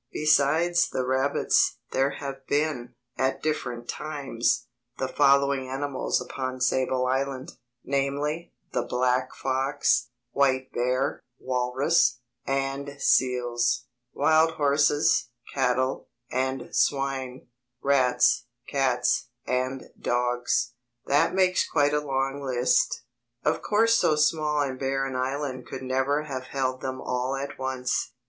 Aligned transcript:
Besides 0.13 0.89
the 0.89 1.05
rabbits, 1.05 1.77
there 1.91 2.09
have 2.09 2.47
been, 2.47 2.95
at 3.19 3.43
different 3.43 3.87
times, 3.87 4.65
the 4.97 5.07
following 5.07 5.69
animals 5.69 6.19
upon 6.19 6.59
Sable 6.59 7.05
Island—namely, 7.05 8.51
the 8.73 8.81
black 8.81 9.35
fox, 9.35 10.07
white 10.31 10.73
bear, 10.73 11.21
walrus, 11.37 12.19
and 12.47 12.99
seals; 12.99 13.85
wild 14.11 14.53
horses, 14.53 15.27
cattle, 15.53 16.09
and 16.31 16.75
swine; 16.75 17.49
rats, 17.83 18.47
cats, 18.67 19.27
and 19.45 19.91
dogs. 19.99 20.71
That 21.05 21.35
makes 21.35 21.63
quite 21.69 21.93
a 21.93 21.99
long 22.03 22.41
list. 22.43 23.03
Of 23.45 23.61
course 23.61 23.99
so 23.99 24.15
small 24.15 24.61
and 24.61 24.79
bare 24.79 25.05
an 25.05 25.15
island 25.15 25.67
could 25.67 25.83
never 25.83 26.23
have 26.23 26.45
held 26.45 26.81
them 26.81 26.99
all 26.99 27.35
at 27.35 27.59
once. 27.59 28.13